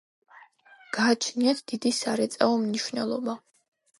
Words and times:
გააჩნიათ 0.97 1.61
დიდი 1.71 1.93
სარეწაო 1.97 2.57
მნიშვნელობა. 2.65 3.37